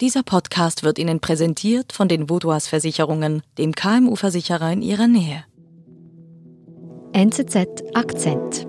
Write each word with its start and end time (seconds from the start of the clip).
Dieser 0.00 0.22
Podcast 0.22 0.82
wird 0.82 0.98
Ihnen 0.98 1.20
präsentiert 1.20 1.92
von 1.92 2.08
den 2.08 2.30
Vodouas 2.30 2.68
Versicherungen, 2.68 3.42
dem 3.58 3.74
KMU-Versicherer 3.74 4.72
in 4.72 4.80
Ihrer 4.80 5.06
Nähe. 5.06 5.44
NZZ 7.12 7.82
Akzent. 7.92 8.66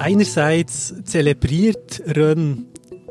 Einerseits 0.00 0.94
zelebriert 1.04 2.02
Rönn 2.16 2.69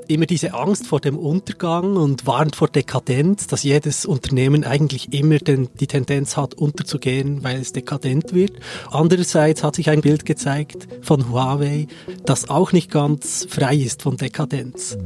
immer 0.10 0.26
diese 0.26 0.54
Angst 0.54 0.88
vor 0.88 1.00
dem 1.00 1.18
Untergang 1.18 1.96
und 1.96 2.26
warnt 2.26 2.56
vor 2.56 2.68
Dekadenz, 2.68 3.48
dass 3.48 3.64
jedes 3.64 4.06
Unternehmen 4.06 4.64
eigentlich 4.64 5.14
immer 5.14 5.38
den, 5.38 5.70
die 5.80 5.88
Tendenz 5.88 6.36
hat, 6.36 6.56
unterzugehen, 6.56 7.44
weil 7.44 7.60
es 7.60 7.74
dekadent 7.74 8.34
wird. 8.34 8.54
Andererseits 8.90 9.64
hat 9.64 9.76
sich 9.76 9.90
ein 9.90 10.02
Bild 10.02 10.26
gezeigt 10.26 10.88
von 11.02 11.30
Huawei, 11.30 11.88
das 12.26 12.50
auch 12.50 12.72
nicht 12.72 12.90
ganz 12.92 13.46
frei 13.50 13.76
ist 13.76 14.02
von 14.02 14.18
Dekadenz. 14.18 14.98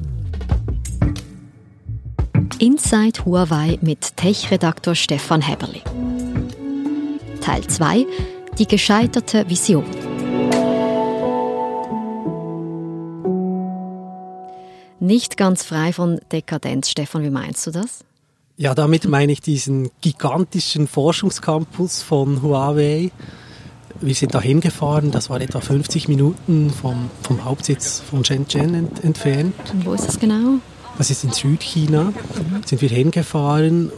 Inside 2.60 3.26
Huawei 3.26 3.78
mit 3.82 4.16
Tech-Redaktor 4.16 4.96
Stefan 4.96 5.42
Heberli. 5.42 5.82
Teil 7.42 7.68
2 7.68 8.06
Die 8.58 8.68
gescheiterte 8.68 9.50
Vision. 9.50 10.13
Nicht 15.04 15.36
ganz 15.36 15.66
frei 15.66 15.92
von 15.92 16.22
Dekadenz, 16.32 16.90
Stefan, 16.90 17.24
wie 17.24 17.30
meinst 17.30 17.68
du 17.68 17.72
das? 17.72 18.06
Ja, 18.56 18.74
damit 18.74 19.06
meine 19.06 19.34
ich 19.34 19.42
diesen 19.42 19.92
gigantischen 20.00 20.88
Forschungscampus 20.88 22.02
von 22.02 22.42
Huawei. 22.42 23.12
Wir 24.00 24.16
sind 24.16 24.34
da 24.34 24.40
hingefahren, 24.40 25.12
das 25.12 25.30
war 25.30 25.42
etwa 25.42 25.60
50 25.60 26.08
Minuten 26.08 26.70
vom, 26.70 27.10
vom 27.22 27.44
Hauptsitz 27.44 28.00
von 28.00 28.24
Shenzhen 28.24 28.76
ent 28.76 29.04
entfernt. 29.04 29.54
Und 29.74 29.86
wo 29.86 29.94
ist 29.94 30.08
das 30.08 30.22
genau? 30.22 30.60
Das 30.98 31.10
ist 31.10 31.24
in 31.24 31.32
Südchina. 31.32 32.14
Sind 32.66 32.82
wir 32.82 32.90
hingefahren. 32.90 33.92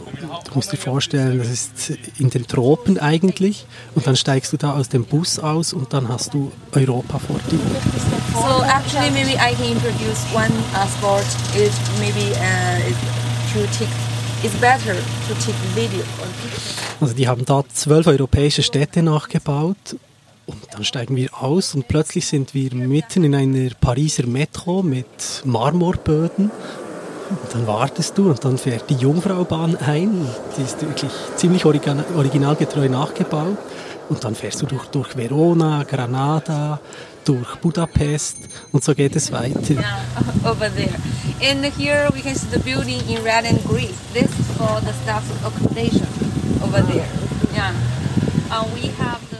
Du 0.44 0.54
musst 0.54 0.72
dir 0.72 0.78
vorstellen, 0.78 1.38
das 1.38 1.48
ist 1.48 1.92
in 2.18 2.30
den 2.30 2.46
Tropen 2.46 2.98
eigentlich. 2.98 3.66
Und 3.94 4.06
dann 4.06 4.16
steigst 4.16 4.52
du 4.52 4.56
da 4.56 4.74
aus 4.74 4.88
dem 4.88 5.04
Bus 5.04 5.38
aus 5.38 5.72
und 5.72 5.92
dann 5.92 6.08
hast 6.08 6.34
du 6.34 6.50
Europa 6.72 7.18
vor 7.18 7.38
dir. 7.50 7.58
So 8.32 8.62
actually, 8.64 9.10
maybe 9.10 9.34
I 9.34 9.54
can 9.54 9.72
introduce 9.72 10.24
one 10.34 10.50
uh, 10.74 10.86
sport. 10.98 11.26
Is 11.54 11.72
maybe 11.98 12.32
uh, 12.36 12.80
to 13.52 13.66
take. 13.78 13.90
It's 14.42 14.54
better 14.56 14.94
to 14.94 15.34
take 15.34 15.56
video 15.74 16.04
Also 17.00 17.14
die 17.14 17.26
haben 17.26 17.44
da 17.44 17.64
zwölf 17.72 18.06
europäische 18.06 18.62
Städte 18.62 19.02
nachgebaut 19.02 19.96
und 20.46 20.58
dann 20.72 20.84
steigen 20.84 21.16
wir 21.16 21.42
aus 21.42 21.74
und 21.74 21.88
plötzlich 21.88 22.26
sind 22.26 22.54
wir 22.54 22.74
mitten 22.74 23.24
in 23.24 23.34
einer 23.34 23.70
Pariser 23.80 24.26
Metro 24.26 24.82
mit 24.82 25.42
Marmorböden 25.44 26.50
und 27.30 27.54
dann 27.54 27.66
wartest 27.66 28.16
du 28.16 28.30
und 28.30 28.44
dann 28.44 28.58
fährt 28.58 28.88
die 28.90 28.94
Jungfraubahn 28.94 29.76
ein. 29.76 30.26
Die 30.56 30.62
ist 30.62 30.80
wirklich 30.80 31.12
ziemlich 31.36 31.64
originalgetreu 31.64 32.88
nachgebaut. 32.88 33.58
Und 34.08 34.22
dann 34.22 34.34
fährst 34.36 34.62
du 34.62 34.66
durch, 34.66 34.86
durch 34.86 35.16
Verona, 35.16 35.82
Granada, 35.82 36.78
durch 37.24 37.56
Budapest 37.56 38.36
und 38.70 38.84
so 38.84 38.94
geht 38.94 39.16
es 39.16 39.32
weiter. 39.32 39.74
Yeah, 39.74 39.82
over 40.44 40.70
there. 40.74 40.94
And 41.42 41.64
here 41.76 42.08
we 42.14 42.20
can 42.20 42.36
see 42.36 42.46
the 42.52 42.60
building 42.60 43.00
in 43.08 43.22
red 43.24 43.44
and 43.44 43.62
green. 43.66 43.90
This 44.14 44.30
is 44.38 44.46
for 44.56 44.80
the 44.80 44.92
staff 45.02 45.24
accommodation 45.44 46.06
over 46.62 46.80
there. 46.86 47.08
Yeah. 47.52 47.72
Uh, 48.48 48.64
we 48.74 48.92
have 49.02 49.20
the 49.30 49.36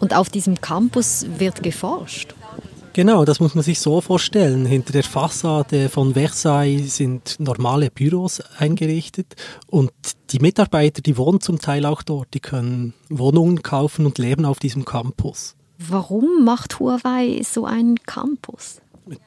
und 0.00 0.14
auf 0.14 0.28
diesem 0.28 0.60
Campus 0.60 1.24
wird 1.38 1.62
geforscht. 1.62 2.34
Genau, 2.94 3.24
das 3.24 3.40
muss 3.40 3.54
man 3.54 3.64
sich 3.64 3.80
so 3.80 4.02
vorstellen. 4.02 4.66
Hinter 4.66 4.92
der 4.92 5.02
Fassade 5.02 5.88
von 5.88 6.12
Versailles 6.12 6.94
sind 6.94 7.36
normale 7.38 7.90
Büros 7.90 8.42
eingerichtet 8.58 9.34
und 9.66 9.92
die 10.30 10.40
Mitarbeiter, 10.40 11.00
die 11.00 11.16
wohnen 11.16 11.40
zum 11.40 11.58
Teil 11.58 11.86
auch 11.86 12.02
dort, 12.02 12.34
die 12.34 12.40
können 12.40 12.92
Wohnungen 13.08 13.62
kaufen 13.62 14.04
und 14.04 14.18
leben 14.18 14.44
auf 14.44 14.58
diesem 14.58 14.84
Campus. 14.84 15.56
Warum 15.78 16.44
macht 16.44 16.80
Huawei 16.80 17.40
so 17.42 17.64
einen 17.64 17.96
Campus? 18.04 18.82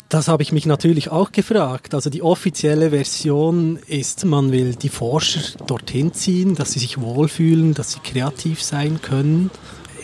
Das 0.10 0.28
habe 0.28 0.44
ich 0.44 0.52
mich 0.52 0.68
natürlich 0.68 1.10
auch 1.10 1.32
gefragt. 1.32 1.96
Also 1.96 2.12
die 2.12 2.22
offizielle 2.22 2.92
Version 2.92 3.80
ist, 3.88 4.26
man 4.26 4.52
will 4.52 4.76
die 4.76 4.90
Forscher 4.90 5.58
dorthin 5.66 6.14
ziehen, 6.14 6.54
dass 6.54 6.74
sie 6.74 6.80
sich 6.80 7.02
wohlfühlen, 7.02 7.74
dass 7.74 7.94
sie 7.94 8.00
kreativ 8.00 8.62
sein 8.62 9.02
können 9.02 9.50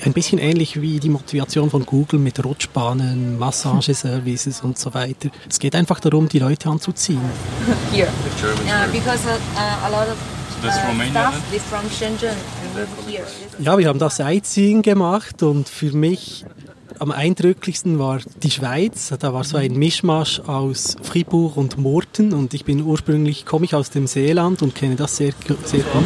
ein 0.04 0.14
bisschen 0.14 0.40
ähnlich 0.40 0.82
wie 0.82 1.00
die 1.00 1.10
Motivation 1.10 1.70
von 1.70 1.86
Google 1.86 2.20
mit 2.20 2.44
Rutschbahnen, 2.44 3.38
Massageservices 3.38 4.62
und 4.62 4.78
so 4.78 4.94
weiter. 4.94 5.30
Es 5.50 5.60
geht 5.60 5.76
einfach 5.76 6.00
darum, 6.00 6.28
die 6.28 6.40
Leute 6.40 6.70
anzuziehen. 6.70 7.22
Here, 7.92 8.08
uh, 8.08 8.92
because 8.92 9.26
uh, 9.28 9.86
a 9.86 9.90
lot 9.90 10.08
of 10.08 10.18
uh, 10.18 10.68
Ja, 13.60 13.78
wir 13.78 13.88
haben 13.88 14.00
da 14.00 14.10
Sightseeing 14.10 14.82
gemacht 14.82 15.42
und 15.44 15.68
für 15.68 15.92
mich 15.92 16.46
am 17.00 17.12
eindrücklichsten 17.12 17.98
war 17.98 18.20
die 18.44 18.52
Schweiz. 18.52 19.12
Da 19.20 19.34
war 19.34 19.44
so 19.44 19.58
ein 19.58 19.74
Mischmasch 19.74 20.40
aus 20.42 20.98
Fribourg 21.02 21.58
und 21.58 21.80
Murten 21.80 22.34
und 22.34 22.54
ich 22.54 22.64
bin 22.64 22.84
ursprünglich, 22.84 23.46
komme 23.46 23.66
ich 23.66 23.74
aus 23.74 23.90
dem 23.90 24.06
Seeland 24.06 24.62
und 24.62 24.76
kenne 24.76 24.96
das 24.96 25.18
sehr, 25.18 25.34
sehr 25.66 25.80
gut. 25.80 26.04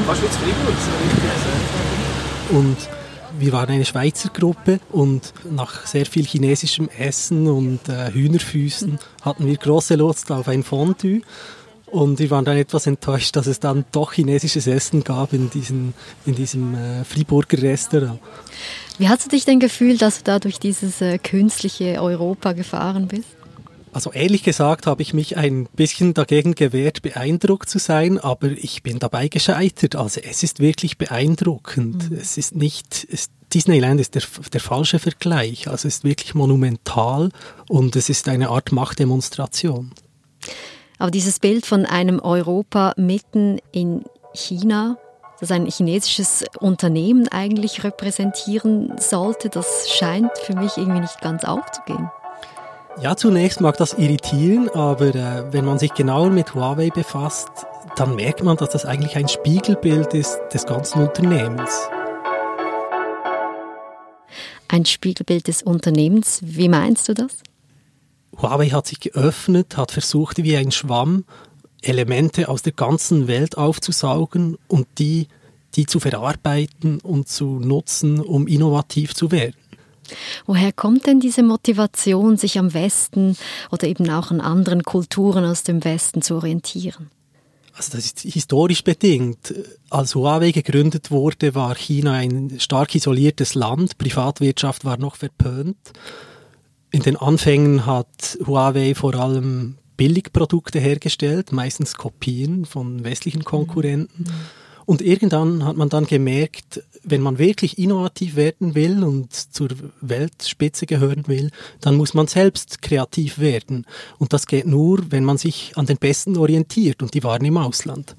Und 2.52 2.78
wir 3.40 3.52
waren 3.52 3.70
eine 3.70 3.86
Schweizer 3.86 4.30
Gruppe 4.30 4.80
und 4.92 5.34
nach 5.50 5.86
sehr 5.86 6.06
viel 6.06 6.26
chinesischem 6.26 6.90
Essen 6.98 7.48
und 7.48 7.88
äh, 7.90 8.12
Hühnerfüßen 8.12 9.00
hatten 9.22 9.46
wir 9.46 9.58
große 9.58 9.96
Lust 9.96 10.32
auf 10.32 10.48
ein 10.48 10.64
Fondue. 10.64 11.22
Und 11.88 12.20
wir 12.20 12.30
waren 12.32 12.44
dann 12.44 12.58
etwas 12.58 12.88
enttäuscht, 12.88 13.36
dass 13.36 13.48
es 13.48 13.60
dann 13.60 13.86
doch 13.92 14.14
chinesisches 14.14 14.68
Essen 14.68 15.04
gab 15.04 15.34
in, 15.34 15.50
diesen, 15.50 15.94
in 16.26 16.36
diesem 16.36 16.76
äh, 16.76 17.04
Friburger 17.06 17.62
Restaurant. 17.62 18.20
Wie 18.98 19.08
hast 19.08 19.26
du 19.26 19.30
dich 19.30 19.46
denn 19.46 19.60
gefühlt, 19.60 20.02
dass 20.02 20.18
du 20.18 20.24
da 20.24 20.40
durch 20.40 20.60
dieses 20.60 21.02
äh, 21.02 21.18
künstliche 21.18 22.02
Europa 22.02 22.54
gefahren 22.54 23.08
bist? 23.08 23.28
Also 23.96 24.12
ehrlich 24.12 24.44
gesagt 24.44 24.88
habe 24.88 25.02
ich 25.02 25.14
mich 25.14 25.38
ein 25.38 25.70
bisschen 25.74 26.14
dagegen 26.14 26.54
gewehrt, 26.54 27.02
beeindruckt 27.02 27.70
zu 27.70 27.80
sein, 27.80 28.20
aber 28.20 28.48
ich 28.50 28.84
bin 28.84 29.00
dabei 29.00 29.30
gescheitert. 29.30 29.96
Also 29.96 30.20
es 30.20 30.44
ist 30.44 30.60
wirklich 30.60 30.98
beeindruckend. 30.98 32.12
Mhm. 32.12 32.18
Es 32.18 32.38
ist 32.38 32.58
nicht, 32.58 33.08
es, 33.10 33.30
Disneyland 33.54 34.02
ist 34.02 34.16
der, 34.16 34.24
der 34.52 34.60
falsche 34.60 35.00
Vergleich. 35.00 35.70
Also 35.70 35.88
es 35.88 35.96
ist 35.96 36.04
wirklich 36.04 36.36
monumental 36.36 37.30
und 37.70 37.96
es 37.96 38.10
ist 38.10 38.28
eine 38.28 38.50
Art 38.50 38.74
Machtdemonstration. 38.74 39.94
Aber 40.98 41.10
dieses 41.10 41.40
Bild 41.40 41.66
von 41.66 41.86
einem 41.86 42.20
Europa 42.20 42.96
mitten 42.98 43.60
in 43.72 44.04
China, 44.34 44.98
das 45.40 45.52
ein 45.52 45.68
chinesisches 45.68 46.44
Unternehmen 46.60 47.30
eigentlich 47.30 47.86
repräsentieren 47.86 48.98
sollte, 49.00 49.48
das 49.48 49.90
scheint 49.90 50.38
für 50.40 50.58
mich 50.58 50.76
irgendwie 50.76 51.00
nicht 51.00 51.22
ganz 51.22 51.46
aufzugehen. 51.46 52.10
Ja, 53.02 53.18
zunächst 53.18 53.60
mag 53.60 53.76
das 53.78 53.94
irritieren, 53.94 54.70
aber 54.70 55.14
äh, 55.14 55.52
wenn 55.52 55.66
man 55.66 55.78
sich 55.78 55.94
genauer 55.94 56.30
mit 56.30 56.56
Huawei 56.56 56.90
befasst, 56.90 57.50
dann 57.98 58.16
merkt 58.16 58.42
man, 58.42 58.56
dass 58.56 58.70
das 58.70 58.86
eigentlich 58.86 59.18
ein 59.18 59.28
Spiegelbild 59.28 60.14
ist 60.14 60.40
des 60.54 60.66
ganzen 60.66 61.02
Unternehmens. 61.02 61.90
Ein 64.70 64.86
Spiegelbild 64.86 65.48
des 65.50 65.62
Unternehmens, 65.62 66.40
wie 66.42 66.70
meinst 66.70 67.10
du 67.10 67.14
das? 67.14 67.40
Huawei 68.42 68.70
hat 68.70 68.88
sich 68.88 69.02
geöffnet, 69.02 69.76
hat 69.76 69.92
versucht, 69.92 70.42
wie 70.42 70.56
ein 70.56 70.72
Schwamm 70.72 71.26
Elemente 71.82 72.48
aus 72.48 72.62
der 72.62 72.74
ganzen 72.74 73.28
Welt 73.28 73.58
aufzusaugen 73.58 74.58
und 74.70 74.88
die, 75.00 75.28
die 75.76 75.86
zu 75.86 76.00
verarbeiten 76.00 77.02
und 77.02 77.28
zu 77.28 77.60
nutzen, 77.60 78.22
um 78.22 78.48
innovativ 78.48 79.14
zu 79.14 79.32
werden. 79.32 79.56
Woher 80.46 80.72
kommt 80.72 81.06
denn 81.06 81.20
diese 81.20 81.44
Motivation, 81.44 82.38
sich 82.38 82.60
am 82.60 82.74
Westen 82.74 83.38
oder 83.72 83.88
eben 83.88 84.10
auch 84.10 84.32
an 84.32 84.42
anderen 84.42 84.84
Kulturen 84.84 85.46
aus 85.46 85.64
dem 85.64 85.84
Westen 85.84 86.22
zu 86.22 86.36
orientieren? 86.36 87.10
Also 87.78 87.92
das 87.98 88.06
ist 88.06 88.22
historisch 88.22 88.84
bedingt. 88.84 89.54
Als 89.90 90.16
Huawei 90.16 90.52
gegründet 90.52 91.12
wurde, 91.12 91.56
war 91.56 91.76
China 91.76 92.14
ein 92.14 92.58
stark 92.60 92.96
isoliertes 92.96 93.54
Land. 93.54 93.98
Privatwirtschaft 93.98 94.86
war 94.86 94.98
noch 94.98 95.18
verpönt. 95.18 95.78
In 96.92 97.02
den 97.02 97.18
Anfängen 97.18 97.86
hat 97.86 98.38
Huawei 98.46 98.96
vor 98.96 99.16
allem 99.16 99.78
Billigprodukte 99.98 100.80
hergestellt, 100.80 101.52
meistens 101.52 101.96
Kopien 101.96 102.66
von 102.66 103.04
westlichen 103.04 103.44
Konkurrenten. 103.44 104.24
Mhm. 104.24 104.65
Und 104.86 105.02
irgendwann 105.02 105.66
hat 105.66 105.78
man 105.78 105.90
dann 105.90 106.06
gemerkt, 106.06 106.84
wenn 107.04 107.22
man 107.22 107.38
wirklich 107.38 107.78
innovativ 107.78 108.36
werden 108.36 108.76
will 108.76 109.04
und 109.04 109.34
zur 109.34 109.70
Weltspitze 110.02 110.86
gehören 110.86 111.28
will, 111.28 111.52
dann 111.82 111.96
muss 111.96 112.14
man 112.14 112.28
selbst 112.28 112.82
kreativ 112.82 113.40
werden. 113.40 113.86
Und 114.20 114.34
das 114.34 114.48
geht 114.48 114.68
nur, 114.68 115.12
wenn 115.12 115.26
man 115.26 115.38
sich 115.38 115.74
an 115.76 115.86
den 115.86 115.98
Besten 115.98 116.38
orientiert. 116.38 117.02
Und 117.02 117.14
die 117.14 117.24
waren 117.24 117.46
im 117.46 117.58
Ausland. 117.58 118.16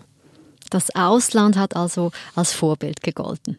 Das 0.70 0.94
Ausland 0.94 1.56
hat 1.56 1.76
also 1.76 2.10
als 2.34 2.52
Vorbild 2.52 3.00
gegolten. 3.02 3.58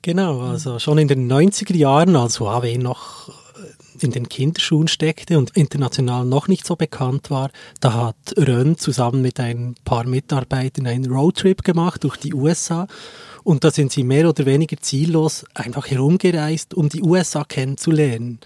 Genau, 0.00 0.40
also 0.40 0.78
schon 0.78 0.98
in 0.98 1.08
den 1.08 1.30
90er 1.30 1.76
Jahren, 1.76 2.16
als 2.16 2.40
Huawei 2.40 2.76
noch 2.76 3.30
in 4.02 4.10
den 4.10 4.28
Kinderschuhen 4.28 4.88
steckte 4.88 5.38
und 5.38 5.56
international 5.56 6.24
noch 6.24 6.48
nicht 6.48 6.66
so 6.66 6.76
bekannt 6.76 7.30
war, 7.30 7.50
da 7.80 7.94
hat 7.94 8.16
Rönn 8.36 8.78
zusammen 8.78 9.22
mit 9.22 9.40
ein 9.40 9.74
paar 9.84 10.04
Mitarbeitern 10.04 10.86
einen 10.86 11.10
Roadtrip 11.10 11.62
gemacht 11.62 12.04
durch 12.04 12.16
die 12.16 12.34
USA 12.34 12.86
und 13.44 13.64
da 13.64 13.70
sind 13.70 13.92
sie 13.92 14.04
mehr 14.04 14.28
oder 14.28 14.46
weniger 14.46 14.76
ziellos 14.80 15.44
einfach 15.54 15.90
herumgereist, 15.90 16.74
um 16.74 16.88
die 16.88 17.02
USA 17.02 17.44
kennenzulernen. 17.44 18.38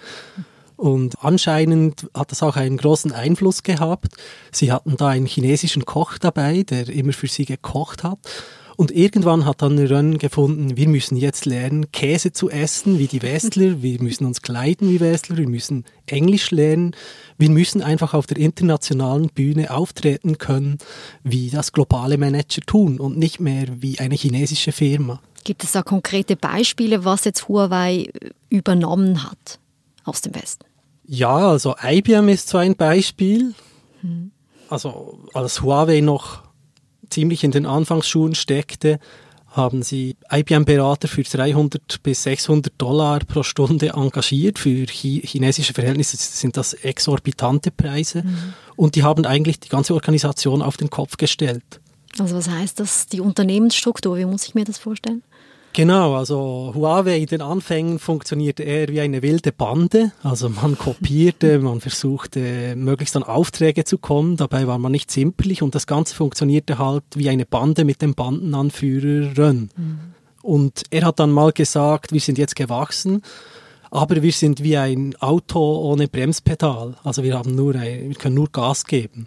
Und 0.76 1.25
anscheinend 1.25 2.09
hat 2.14 2.32
das 2.32 2.43
auch 2.43 2.56
einen 2.56 2.76
großen 2.76 3.12
Einfluss 3.12 3.62
gehabt. 3.62 4.09
Sie 4.52 4.73
hatten 4.73 4.97
da 4.97 5.09
einen 5.09 5.26
chinesischen 5.26 5.87
Koch 5.87 6.19
dabei, 6.19 6.62
der 6.64 6.88
immer 6.88 7.14
für 7.14 7.29
sie 7.29 7.47
gekocht 7.47 8.05
hat. 8.05 8.19
Und 8.76 8.90
irgendwann 8.90 9.46
hat 9.46 9.62
dann 9.62 9.78
Rönn 9.78 10.19
gefunden, 10.19 10.76
wir 10.76 10.88
müssen 10.88 11.17
jetzt 11.17 11.46
lernen, 11.46 11.90
Käse 11.93 12.32
zu 12.32 12.50
essen 12.50 12.99
wie 12.99 13.06
die 13.06 13.23
Westler, 13.23 13.81
wir 13.81 14.02
müssen 14.02 14.26
uns 14.26 14.43
kleiden 14.43 14.90
wie 14.90 15.00
Westler, 15.00 15.38
wir 15.38 15.49
müssen 15.49 15.84
Englisch 16.05 16.50
lernen, 16.50 16.94
wir 17.38 17.49
müssen 17.49 17.81
einfach 17.81 18.12
auf 18.12 18.26
der 18.26 18.37
internationalen 18.37 19.28
Bühne 19.28 19.70
auftreten 19.70 20.37
können, 20.37 20.76
wie 21.25 21.49
das 21.49 21.73
globale 21.73 22.19
Manager 22.19 22.61
tun 22.67 23.00
und 23.00 23.17
nicht 23.17 23.40
mehr 23.40 23.67
wie 23.81 23.99
eine 23.99 24.14
chinesische 24.14 24.73
Firma. 24.73 25.20
Gibt 25.44 25.64
es 25.64 25.73
da 25.73 25.82
konkrete 25.82 26.37
Beispiele, 26.37 27.05
was 27.05 27.25
jetzt 27.25 27.49
Huawei 27.49 28.11
übernommen 28.50 29.23
hat 29.23 29.58
aus 30.05 30.20
dem 30.20 30.34
Westen? 30.34 30.67
Ja, 31.06 31.37
also 31.37 31.76
IBM 31.82 32.28
ist 32.28 32.49
so 32.49 32.58
ein 32.58 32.75
Beispiel. 32.75 33.55
Hm. 34.00 34.32
Also 34.69 35.20
als 35.32 35.62
Huawei 35.62 36.00
noch 36.00 36.46
ziemlich 37.11 37.44
in 37.44 37.50
den 37.50 37.67
Anfangsschuhen 37.67 38.35
steckte, 38.35 38.99
haben 39.56 39.82
sie 39.82 40.17
IBM-Berater 40.31 41.08
für 41.08 41.23
300 41.23 42.03
bis 42.03 42.23
600 42.25 42.73
Dollar 42.76 43.20
pro 43.20 43.43
Stunde 43.43 43.91
engagiert. 43.94 44.58
Für 44.58 44.87
chinesische 44.87 45.73
Verhältnisse 45.73 46.17
sind 46.19 46.56
das 46.56 46.75
exorbitante 46.75 47.70
Preise. 47.70 48.23
Mhm. 48.23 48.55
Und 48.76 48.94
die 48.97 49.03
haben 49.03 49.25
eigentlich 49.25 49.58
die 49.58 49.70
ganze 49.70 49.94
Organisation 49.94 50.61
auf 50.61 50.76
den 50.76 50.91
Kopf 50.91 51.17
gestellt. 51.17 51.81
Also 52.19 52.37
was 52.37 52.49
heißt 52.49 52.81
das, 52.81 53.06
die 53.06 53.20
Unternehmensstruktur, 53.20 54.19
wie 54.19 54.26
muss 54.26 54.47
ich 54.47 54.55
mir 54.55 54.64
das 54.64 54.79
vorstellen? 54.79 55.23
Genau, 55.76 56.17
also 56.17 56.73
Huawei 56.75 57.19
in 57.19 57.26
den 57.26 57.43
Anfängen 57.43 57.99
funktionierte 57.99 58.62
eher 58.62 58.88
wie 58.88 59.02
eine 59.02 59.20
wilde 59.20 59.52
Bande. 59.52 60.11
Also 60.23 60.49
man 60.49 60.78
kopierte, 60.78 61.58
man 61.58 61.82
versuchte 61.82 62.75
möglichst 62.75 63.14
an 63.14 63.23
Aufträge 63.23 63.84
zu 63.84 63.99
kommen, 63.99 64.38
dabei 64.38 64.67
war 64.67 64.78
man 64.78 64.90
nicht 64.90 65.11
zimperlich 65.11 65.61
und 65.61 65.75
das 65.75 65.87
Ganze 65.87 66.14
funktionierte 66.14 66.78
halt 66.78 67.05
wie 67.14 67.28
eine 67.28 67.44
Bande 67.44 67.84
mit 67.84 68.00
dem 68.00 68.14
Bandenanführer 68.14 69.37
Rön. 69.37 69.69
Mhm. 69.76 69.99
Und 70.40 70.84
er 70.88 71.05
hat 71.05 71.19
dann 71.19 71.31
mal 71.31 71.52
gesagt, 71.52 72.11
wir 72.11 72.20
sind 72.20 72.38
jetzt 72.38 72.56
gewachsen, 72.56 73.20
aber 73.90 74.23
wir 74.23 74.32
sind 74.32 74.62
wie 74.62 74.78
ein 74.78 75.14
Auto 75.17 75.61
ohne 75.61 76.08
Bremspedal. 76.08 76.94
Also 77.05 77.23
wir 77.23 77.37
haben 77.37 77.55
nur, 77.55 77.75
ein, 77.75 78.08
wir 78.08 78.17
können 78.17 78.37
nur 78.37 78.49
Gas 78.49 78.87
geben. 78.87 79.26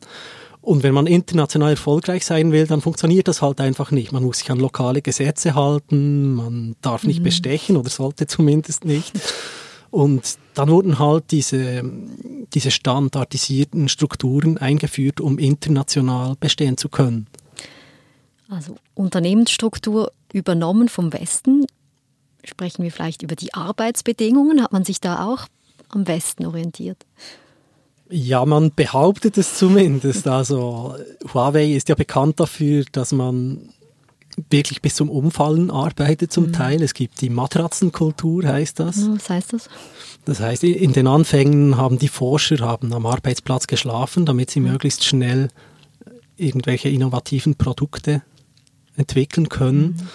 Und 0.61 0.83
wenn 0.83 0.93
man 0.93 1.07
international 1.07 1.71
erfolgreich 1.71 2.25
sein 2.25 2.51
will, 2.51 2.67
dann 2.67 2.81
funktioniert 2.81 3.27
das 3.27 3.41
halt 3.41 3.61
einfach 3.61 3.91
nicht. 3.91 4.11
Man 4.11 4.23
muss 4.23 4.39
sich 4.39 4.51
an 4.51 4.59
lokale 4.59 5.01
Gesetze 5.01 5.55
halten, 5.55 6.33
man 6.33 6.75
darf 6.81 7.03
nicht 7.03 7.19
mhm. 7.19 7.25
bestechen 7.25 7.77
oder 7.77 7.89
sollte 7.89 8.27
zumindest 8.27 8.85
nicht. 8.85 9.13
Und 9.89 10.37
dann 10.53 10.69
wurden 10.69 10.99
halt 10.99 11.31
diese, 11.31 11.83
diese 12.53 12.71
standardisierten 12.71 13.89
Strukturen 13.89 14.57
eingeführt, 14.57 15.21
um 15.21 15.39
international 15.39 16.35
bestehen 16.39 16.77
zu 16.77 16.89
können. 16.89 17.27
Also 18.49 18.75
Unternehmensstruktur 18.95 20.11
übernommen 20.33 20.89
vom 20.89 21.13
Westen. 21.13 21.65
Sprechen 22.43 22.83
wir 22.83 22.91
vielleicht 22.91 23.23
über 23.23 23.35
die 23.35 23.53
Arbeitsbedingungen. 23.53 24.61
Hat 24.61 24.73
man 24.73 24.83
sich 24.83 24.99
da 24.99 25.25
auch 25.25 25.47
am 25.89 26.07
Westen 26.07 26.45
orientiert? 26.45 27.05
Ja, 28.09 28.45
man 28.45 28.71
behauptet 28.75 29.37
es 29.37 29.55
zumindest. 29.55 30.27
Also 30.27 30.95
Huawei 31.33 31.73
ist 31.73 31.89
ja 31.89 31.95
bekannt 31.95 32.39
dafür, 32.39 32.83
dass 32.91 33.11
man 33.11 33.69
wirklich 34.49 34.81
bis 34.81 34.95
zum 34.95 35.09
Umfallen 35.09 35.69
arbeitet 35.69 36.31
zum 36.31 36.47
mhm. 36.47 36.53
Teil. 36.53 36.81
Es 36.81 36.93
gibt 36.93 37.21
die 37.21 37.29
Matratzenkultur, 37.29 38.45
heißt 38.45 38.79
das. 38.79 39.07
Was 39.09 39.29
heißt 39.29 39.53
das? 39.53 39.69
Das 40.25 40.39
heißt, 40.39 40.63
in 40.63 40.93
den 40.93 41.07
Anfängen 41.07 41.77
haben 41.77 41.99
die 41.99 42.07
Forscher 42.07 42.59
haben 42.59 42.93
am 42.93 43.05
Arbeitsplatz 43.05 43.67
geschlafen, 43.67 44.25
damit 44.25 44.49
sie 44.49 44.59
mhm. 44.59 44.71
möglichst 44.71 45.03
schnell 45.03 45.49
irgendwelche 46.37 46.89
innovativen 46.89 47.55
Produkte 47.55 48.23
entwickeln 48.95 49.49
können. 49.49 49.81
Mhm. 49.81 50.07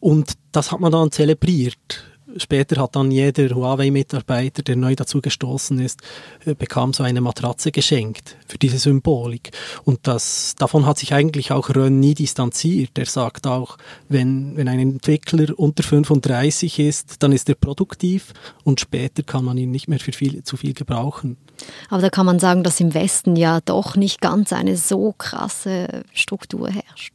Und 0.00 0.32
das 0.52 0.72
hat 0.72 0.80
man 0.80 0.92
dann 0.92 1.10
zelebriert 1.10 2.04
Später 2.36 2.80
hat 2.80 2.96
dann 2.96 3.10
jeder 3.10 3.54
Huawei-Mitarbeiter, 3.54 4.62
der 4.62 4.76
neu 4.76 4.94
dazu 4.94 5.20
gestoßen 5.20 5.78
ist, 5.78 6.00
äh, 6.44 6.54
bekam 6.54 6.92
so 6.92 7.02
eine 7.02 7.20
Matratze 7.20 7.70
geschenkt 7.70 8.36
für 8.46 8.58
diese 8.58 8.78
Symbolik. 8.78 9.50
Und 9.84 10.00
das, 10.06 10.54
davon 10.58 10.86
hat 10.86 10.98
sich 10.98 11.14
eigentlich 11.14 11.52
auch 11.52 11.70
Rönn 11.70 12.00
nie 12.00 12.14
distanziert. 12.14 12.98
Er 12.98 13.06
sagt 13.06 13.46
auch, 13.46 13.78
wenn, 14.08 14.56
wenn 14.56 14.68
ein 14.68 14.78
Entwickler 14.78 15.58
unter 15.58 15.82
35 15.82 16.78
ist, 16.78 17.22
dann 17.22 17.32
ist 17.32 17.48
er 17.48 17.54
produktiv 17.54 18.32
und 18.64 18.80
später 18.80 19.22
kann 19.22 19.44
man 19.44 19.58
ihn 19.58 19.70
nicht 19.70 19.88
mehr 19.88 20.00
für 20.00 20.12
viel, 20.12 20.42
zu 20.42 20.56
viel 20.56 20.74
gebrauchen. 20.74 21.36
Aber 21.88 22.02
da 22.02 22.10
kann 22.10 22.26
man 22.26 22.38
sagen, 22.38 22.62
dass 22.62 22.80
im 22.80 22.94
Westen 22.94 23.36
ja 23.36 23.60
doch 23.60 23.96
nicht 23.96 24.20
ganz 24.20 24.52
eine 24.52 24.76
so 24.76 25.14
krasse 25.16 26.04
Struktur 26.12 26.68
herrscht. 26.68 27.14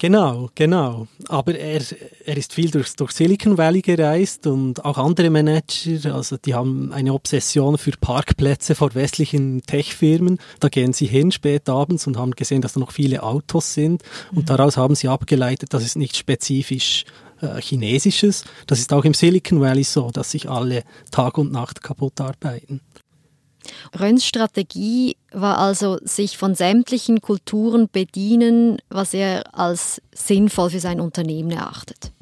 Genau, 0.00 0.48
genau. 0.54 1.08
Aber 1.28 1.54
er, 1.54 1.82
er 2.24 2.36
ist 2.38 2.54
viel 2.54 2.70
durch, 2.70 2.96
durch 2.96 3.12
Silicon 3.12 3.58
Valley 3.58 3.82
gereist 3.82 4.46
und 4.46 4.82
auch 4.82 4.96
andere 4.96 5.28
Manager, 5.28 6.14
also 6.14 6.38
die 6.38 6.54
haben 6.54 6.90
eine 6.94 7.12
Obsession 7.12 7.76
für 7.76 7.90
Parkplätze 8.00 8.74
vor 8.74 8.94
westlichen 8.94 9.60
Tech-Firmen. 9.60 10.38
Da 10.58 10.70
gehen 10.70 10.94
sie 10.94 11.04
hin 11.04 11.32
spät 11.32 11.68
abends 11.68 12.06
und 12.06 12.16
haben 12.16 12.30
gesehen, 12.30 12.62
dass 12.62 12.72
da 12.72 12.80
noch 12.80 12.92
viele 12.92 13.22
Autos 13.22 13.74
sind 13.74 14.02
und 14.30 14.44
mhm. 14.44 14.46
daraus 14.46 14.78
haben 14.78 14.94
sie 14.94 15.08
abgeleitet, 15.08 15.74
dass 15.74 15.84
es 15.84 15.96
nicht 15.96 16.16
spezifisch 16.16 17.04
äh, 17.42 17.60
chinesisches. 17.60 18.44
Das 18.66 18.78
ist 18.78 18.94
auch 18.94 19.04
im 19.04 19.12
Silicon 19.12 19.60
Valley 19.60 19.84
so, 19.84 20.10
dass 20.10 20.30
sich 20.30 20.48
alle 20.48 20.82
Tag 21.10 21.36
und 21.36 21.52
Nacht 21.52 21.82
kaputt 21.82 22.22
arbeiten. 22.22 22.80
Rönns 23.98 24.24
Strategie 24.24 25.16
war 25.32 25.58
also, 25.58 25.98
sich 26.02 26.36
von 26.36 26.54
sämtlichen 26.54 27.20
Kulturen 27.20 27.88
bedienen, 27.90 28.78
was 28.88 29.14
er 29.14 29.58
als 29.58 30.02
sinnvoll 30.14 30.70
für 30.70 30.80
sein 30.80 31.00
Unternehmen 31.00 31.50
erachtet. 31.50 32.12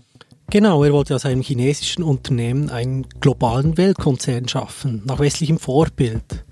Genau, 0.50 0.82
er 0.82 0.92
wollte 0.94 1.14
aus 1.14 1.26
einem 1.26 1.42
chinesischen 1.42 2.02
Unternehmen 2.02 2.70
einen 2.70 3.06
globalen 3.20 3.76
Weltkonzern 3.76 4.48
schaffen, 4.48 5.02
nach 5.04 5.18
westlichem 5.18 5.58
Vorbild. 5.58 6.44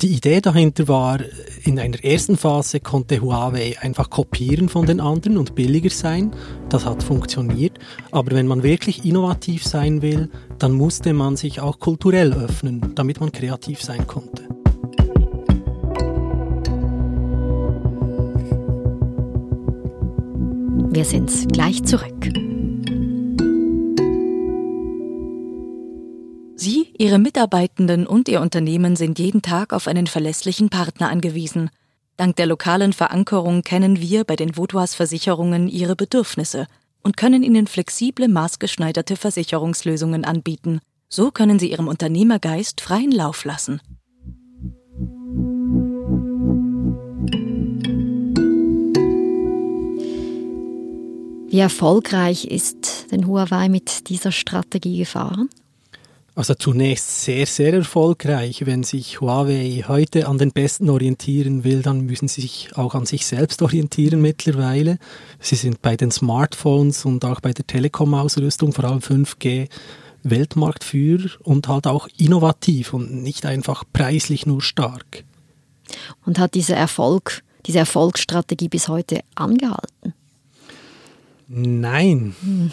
Die 0.00 0.14
Idee 0.14 0.40
dahinter 0.40 0.88
war, 0.88 1.18
in 1.64 1.78
einer 1.78 2.02
ersten 2.02 2.38
Phase 2.38 2.80
konnte 2.80 3.20
Huawei 3.20 3.76
einfach 3.78 4.08
kopieren 4.08 4.70
von 4.70 4.86
den 4.86 5.00
anderen 5.00 5.36
und 5.36 5.54
billiger 5.54 5.90
sein. 5.90 6.30
Das 6.70 6.86
hat 6.86 7.02
funktioniert. 7.02 7.78
Aber 8.10 8.34
wenn 8.34 8.46
man 8.46 8.62
wirklich 8.62 9.04
innovativ 9.04 9.64
sein 9.64 10.00
will, 10.00 10.30
dann 10.58 10.72
musste 10.72 11.12
man 11.12 11.36
sich 11.36 11.60
auch 11.60 11.78
kulturell 11.78 12.32
öffnen, 12.32 12.94
damit 12.94 13.20
man 13.20 13.32
kreativ 13.32 13.82
sein 13.82 14.06
konnte. 14.06 14.44
Wir 20.90 21.04
sind 21.04 21.52
gleich 21.52 21.84
zurück. 21.84 22.41
Ihre 27.02 27.18
Mitarbeitenden 27.18 28.06
und 28.06 28.28
Ihr 28.28 28.40
Unternehmen 28.40 28.94
sind 28.94 29.18
jeden 29.18 29.42
Tag 29.42 29.72
auf 29.72 29.88
einen 29.88 30.06
verlässlichen 30.06 30.68
Partner 30.68 31.08
angewiesen. 31.08 31.68
Dank 32.16 32.36
der 32.36 32.46
lokalen 32.46 32.92
Verankerung 32.92 33.62
kennen 33.62 33.98
wir 34.00 34.22
bei 34.22 34.36
den 34.36 34.56
Vaudois 34.56 34.94
Versicherungen 34.94 35.66
Ihre 35.66 35.96
Bedürfnisse 35.96 36.68
und 37.02 37.16
können 37.16 37.42
Ihnen 37.42 37.66
flexible, 37.66 38.28
maßgeschneiderte 38.28 39.16
Versicherungslösungen 39.16 40.24
anbieten. 40.24 40.78
So 41.08 41.32
können 41.32 41.58
Sie 41.58 41.72
Ihrem 41.72 41.88
Unternehmergeist 41.88 42.80
freien 42.80 43.10
Lauf 43.10 43.44
lassen. 43.44 43.80
Wie 51.48 51.58
erfolgreich 51.58 52.44
ist 52.44 53.10
denn 53.10 53.26
Huawei 53.26 53.68
mit 53.68 54.08
dieser 54.08 54.30
Strategie 54.30 54.98
gefahren? 54.98 55.48
Also 56.34 56.54
zunächst 56.54 57.24
sehr, 57.24 57.44
sehr 57.44 57.74
erfolgreich. 57.74 58.64
Wenn 58.64 58.84
sich 58.84 59.20
Huawei 59.20 59.84
heute 59.86 60.28
an 60.28 60.38
den 60.38 60.50
Besten 60.50 60.88
orientieren 60.88 61.62
will, 61.62 61.82
dann 61.82 62.06
müssen 62.06 62.26
sie 62.26 62.40
sich 62.40 62.70
auch 62.74 62.94
an 62.94 63.04
sich 63.04 63.26
selbst 63.26 63.60
orientieren 63.60 64.22
mittlerweile. 64.22 64.98
Sie 65.40 65.56
sind 65.56 65.82
bei 65.82 65.94
den 65.94 66.10
Smartphones 66.10 67.04
und 67.04 67.26
auch 67.26 67.40
bei 67.40 67.52
der 67.52 67.66
Telekom-Ausrüstung, 67.66 68.72
vor 68.72 68.84
allem 68.84 69.00
5G, 69.00 69.68
Weltmarktführer 70.22 71.28
und 71.42 71.68
halt 71.68 71.86
auch 71.86 72.08
innovativ 72.16 72.94
und 72.94 73.22
nicht 73.22 73.44
einfach 73.44 73.84
preislich 73.92 74.46
nur 74.46 74.62
stark. 74.62 75.24
Und 76.24 76.38
hat 76.38 76.54
dieser 76.54 76.76
Erfolg, 76.76 77.42
diese 77.66 77.80
Erfolgsstrategie 77.80 78.68
bis 78.68 78.88
heute 78.88 79.20
angehalten? 79.34 80.14
Nein. 81.48 82.34
Hm. 82.40 82.70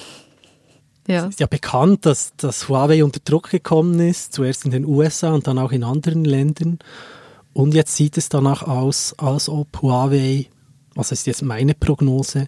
Ja. 1.10 1.24
Es 1.24 1.30
ist 1.30 1.40
ja 1.40 1.48
bekannt, 1.48 2.06
dass, 2.06 2.34
dass 2.38 2.70
Huawei 2.70 3.04
unter 3.04 3.20
Druck 3.20 3.50
gekommen 3.50 4.00
ist, 4.00 4.32
zuerst 4.32 4.66
in 4.66 4.72
den 4.72 4.86
USA 4.86 5.34
und 5.34 5.48
dann 5.48 5.58
auch 5.58 5.72
in 5.72 5.84
anderen 5.84 6.24
Ländern. 6.24 6.78
Und 7.52 7.74
jetzt 7.74 7.96
sieht 7.96 8.16
es 8.16 8.30
danach 8.30 8.62
aus, 8.62 9.16
als 9.18 9.50
ob 9.50 9.82
Huawei, 9.82 10.46
was 10.94 11.12
ist 11.12 11.26
jetzt 11.26 11.42
meine 11.42 11.74
Prognose, 11.74 12.48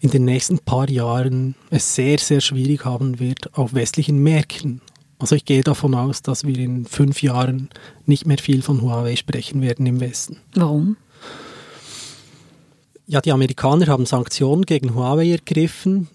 in 0.00 0.10
den 0.10 0.24
nächsten 0.24 0.58
paar 0.58 0.90
Jahren 0.90 1.54
es 1.70 1.94
sehr, 1.94 2.18
sehr 2.18 2.40
schwierig 2.40 2.84
haben 2.84 3.20
wird 3.20 3.56
auf 3.56 3.74
westlichen 3.74 4.18
Märkten. 4.18 4.80
Also 5.20 5.36
ich 5.36 5.44
gehe 5.44 5.62
davon 5.62 5.94
aus, 5.94 6.20
dass 6.20 6.44
wir 6.44 6.58
in 6.58 6.86
fünf 6.86 7.22
Jahren 7.22 7.68
nicht 8.06 8.26
mehr 8.26 8.38
viel 8.38 8.62
von 8.62 8.82
Huawei 8.82 9.14
sprechen 9.14 9.62
werden 9.62 9.86
im 9.86 10.00
Westen. 10.00 10.38
Warum? 10.54 10.96
Ja, 13.06 13.20
die 13.20 13.30
Amerikaner 13.30 13.86
haben 13.86 14.06
Sanktionen 14.06 14.66
gegen 14.66 14.96
Huawei 14.96 15.30
ergriffen. 15.30 16.08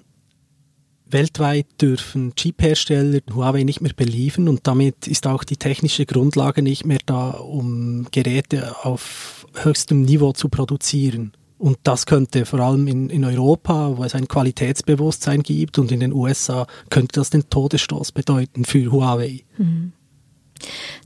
Weltweit 1.07 1.67
dürfen 1.81 2.33
Chip-Hersteller 2.35 3.21
Huawei 3.33 3.63
nicht 3.63 3.81
mehr 3.81 3.93
beliefern 3.95 4.49
und 4.49 4.65
damit 4.67 5.07
ist 5.07 5.27
auch 5.27 5.43
die 5.43 5.57
technische 5.57 6.05
Grundlage 6.05 6.61
nicht 6.61 6.85
mehr 6.85 6.99
da, 7.05 7.31
um 7.31 8.07
Geräte 8.11 8.75
auf 8.83 9.45
höchstem 9.53 10.01
Niveau 10.01 10.33
zu 10.33 10.49
produzieren. 10.49 11.33
Und 11.57 11.77
das 11.83 12.05
könnte 12.05 12.45
vor 12.45 12.59
allem 12.59 12.87
in, 12.87 13.09
in 13.09 13.23
Europa, 13.23 13.97
wo 13.97 14.03
es 14.03 14.13
ein 14.13 14.27
Qualitätsbewusstsein 14.27 15.41
gibt, 15.41 15.79
und 15.79 15.91
in 15.91 16.01
den 16.01 16.11
USA 16.11 16.67
könnte 16.89 17.19
das 17.19 17.29
den 17.29 17.49
Todesstoß 17.49 18.11
bedeuten 18.11 18.65
für 18.65 18.91
Huawei. 18.91 19.43
Mhm. 19.57 19.93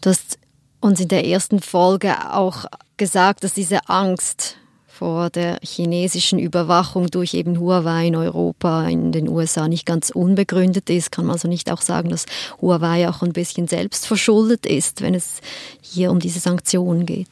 Du 0.02 0.10
hast 0.10 0.40
uns 0.80 1.00
in 1.00 1.08
der 1.08 1.26
ersten 1.26 1.60
Folge 1.60 2.34
auch 2.34 2.66
gesagt, 2.98 3.44
dass 3.44 3.54
diese 3.54 3.88
Angst 3.90 4.58
vor 5.00 5.30
der 5.30 5.60
chinesischen 5.64 6.40
Überwachung 6.40 7.08
durch 7.08 7.34
eben 7.34 7.58
Huawei 7.58 8.08
in 8.08 8.18
Europa, 8.18 8.86
in 8.86 9.14
den 9.14 9.30
USA 9.30 9.70
nicht 9.70 9.86
ganz 9.86 10.10
unbegründet 10.10 10.90
ist. 10.90 11.10
Kann 11.10 11.26
man 11.26 11.36
also 11.36 11.48
nicht 11.48 11.72
auch 11.72 11.80
sagen, 11.80 12.10
dass 12.10 12.26
Huawei 12.62 13.08
auch 13.08 13.22
ein 13.22 13.32
bisschen 13.32 13.70
selbst 13.70 14.06
verschuldet 14.06 14.66
ist, 14.66 15.00
wenn 15.00 15.14
es 15.14 15.40
hier 15.80 16.12
um 16.12 16.20
diese 16.20 16.42
Sanktionen 16.42 17.06
geht? 17.06 17.30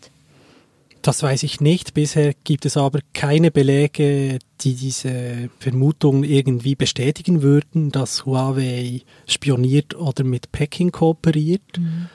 Das 1.02 1.22
weiß 1.22 1.44
ich 1.44 1.60
nicht. 1.60 1.94
Bisher 1.94 2.34
gibt 2.46 2.66
es 2.66 2.78
aber 2.78 3.00
keine 3.14 3.52
Belege, 3.52 4.40
die 4.62 4.74
diese 4.74 5.50
Vermutung 5.60 6.24
irgendwie 6.24 6.76
bestätigen 6.76 7.42
würden, 7.42 7.92
dass 7.92 8.26
Huawei 8.26 9.02
spioniert 9.28 9.94
oder 9.94 10.24
mit 10.24 10.54
Peking 10.54 10.94
kooperiert. 10.94 11.78
Mhm. 11.78 12.08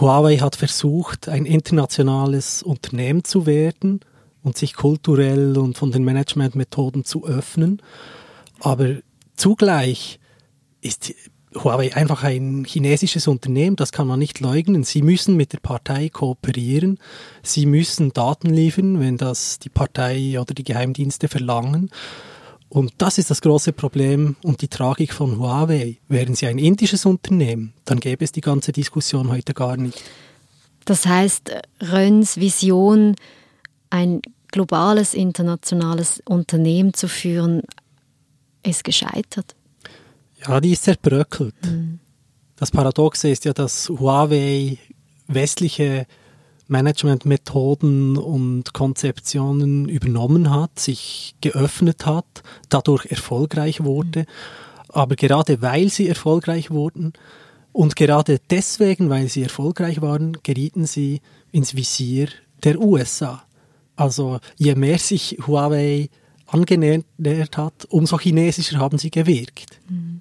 Huawei 0.00 0.38
hat 0.38 0.56
versucht, 0.56 1.28
ein 1.28 1.44
internationales 1.44 2.62
Unternehmen 2.62 3.22
zu 3.22 3.44
werden 3.44 4.00
und 4.44 4.56
sich 4.56 4.74
kulturell 4.74 5.58
und 5.58 5.76
von 5.76 5.90
den 5.90 6.04
Managementmethoden 6.04 7.04
zu 7.04 7.26
öffnen. 7.26 7.82
Aber 8.60 8.98
zugleich 9.34 10.20
ist 10.80 11.14
Huawei 11.56 11.94
einfach 11.94 12.24
ein 12.24 12.64
chinesisches 12.66 13.26
Unternehmen, 13.26 13.76
das 13.76 13.92
kann 13.92 14.06
man 14.06 14.18
nicht 14.18 14.40
leugnen. 14.40 14.84
Sie 14.84 15.02
müssen 15.02 15.36
mit 15.36 15.52
der 15.52 15.60
Partei 15.60 16.08
kooperieren, 16.08 16.98
sie 17.42 17.66
müssen 17.66 18.12
Daten 18.12 18.50
liefern, 18.50 19.00
wenn 19.00 19.16
das 19.16 19.58
die 19.58 19.68
Partei 19.68 20.38
oder 20.40 20.52
die 20.52 20.64
Geheimdienste 20.64 21.28
verlangen. 21.28 21.90
Und 22.68 22.92
das 22.98 23.18
ist 23.18 23.30
das 23.30 23.40
große 23.40 23.72
Problem 23.72 24.36
und 24.42 24.60
die 24.60 24.68
Tragik 24.68 25.12
von 25.12 25.38
Huawei. 25.38 25.98
Wären 26.08 26.34
sie 26.34 26.46
ein 26.46 26.58
indisches 26.58 27.06
Unternehmen, 27.06 27.72
dann 27.84 28.00
gäbe 28.00 28.24
es 28.24 28.32
die 28.32 28.40
ganze 28.40 28.72
Diskussion 28.72 29.30
heute 29.30 29.54
gar 29.54 29.76
nicht. 29.76 30.02
Das 30.84 31.06
heißt, 31.06 31.50
Röns 31.80 32.36
Vision, 32.36 33.14
ein 33.90 34.20
globales, 34.54 35.14
internationales 35.14 36.22
Unternehmen 36.24 36.94
zu 36.94 37.08
führen, 37.08 37.62
ist 38.62 38.84
gescheitert? 38.84 39.56
Ja, 40.46 40.60
die 40.60 40.72
ist 40.72 40.84
zerbröckelt. 40.84 41.56
Mhm. 41.64 41.98
Das 42.54 42.70
Paradoxe 42.70 43.28
ist 43.28 43.44
ja, 43.44 43.52
dass 43.52 43.88
Huawei 43.88 44.78
westliche 45.26 46.06
Managementmethoden 46.68 48.16
und 48.16 48.72
Konzeptionen 48.72 49.88
übernommen 49.88 50.50
hat, 50.50 50.78
sich 50.78 51.34
geöffnet 51.40 52.06
hat, 52.06 52.44
dadurch 52.68 53.06
erfolgreich 53.06 53.82
wurde. 53.82 54.20
Mhm. 54.20 54.26
Aber 54.88 55.16
gerade 55.16 55.62
weil 55.62 55.88
sie 55.88 56.06
erfolgreich 56.06 56.70
wurden 56.70 57.12
und 57.72 57.96
gerade 57.96 58.38
deswegen, 58.50 59.10
weil 59.10 59.28
sie 59.28 59.42
erfolgreich 59.42 60.00
waren, 60.00 60.38
gerieten 60.44 60.86
sie 60.86 61.22
ins 61.50 61.74
Visier 61.74 62.28
der 62.62 62.78
USA. 62.78 63.42
Also 63.96 64.40
je 64.56 64.74
mehr 64.74 64.98
sich 64.98 65.38
Huawei 65.46 66.08
angenähert 66.46 67.56
hat, 67.56 67.84
umso 67.86 68.18
chinesischer 68.18 68.78
haben 68.78 68.98
sie 68.98 69.10
gewirkt. 69.10 69.80
Mhm. 69.88 70.20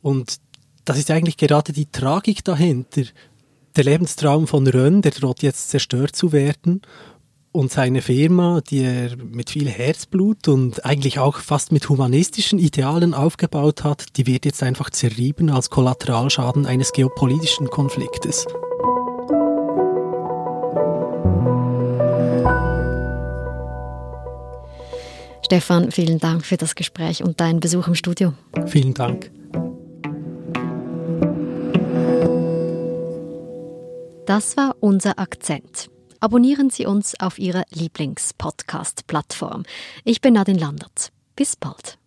Und 0.00 0.40
das 0.84 0.98
ist 0.98 1.10
eigentlich 1.10 1.36
gerade 1.36 1.72
die 1.72 1.86
Tragik 1.86 2.44
dahinter. 2.44 3.02
Der 3.76 3.84
Lebenstraum 3.84 4.46
von 4.46 4.66
Rönn, 4.66 5.02
der 5.02 5.12
droht 5.12 5.42
jetzt 5.42 5.70
zerstört 5.70 6.16
zu 6.16 6.32
werden. 6.32 6.82
Und 7.52 7.70
seine 7.70 8.00
Firma, 8.00 8.62
die 8.62 8.80
er 8.80 9.16
mit 9.16 9.50
viel 9.50 9.68
Herzblut 9.68 10.48
und 10.48 10.86
eigentlich 10.86 11.18
auch 11.18 11.36
fast 11.36 11.70
mit 11.70 11.88
humanistischen 11.88 12.58
Idealen 12.58 13.12
aufgebaut 13.12 13.84
hat, 13.84 14.16
die 14.16 14.26
wird 14.26 14.46
jetzt 14.46 14.62
einfach 14.62 14.88
zerrieben 14.88 15.50
als 15.50 15.68
Kollateralschaden 15.68 16.64
eines 16.64 16.92
geopolitischen 16.92 17.68
Konfliktes. 17.68 18.46
Stefan, 25.52 25.90
vielen 25.90 26.18
Dank 26.18 26.46
für 26.46 26.56
das 26.56 26.74
Gespräch 26.74 27.22
und 27.22 27.38
deinen 27.38 27.60
Besuch 27.60 27.86
im 27.86 27.94
Studio. 27.94 28.32
Vielen 28.68 28.94
Dank. 28.94 29.30
Das 34.24 34.56
war 34.56 34.76
unser 34.80 35.18
Akzent. 35.18 35.90
Abonnieren 36.20 36.70
Sie 36.70 36.86
uns 36.86 37.20
auf 37.20 37.38
Ihrer 37.38 37.64
Lieblingspodcast-Plattform. 37.68 39.64
Ich 40.04 40.22
bin 40.22 40.32
Nadine 40.32 40.58
Landert. 40.58 41.12
Bis 41.36 41.54
bald. 41.54 41.98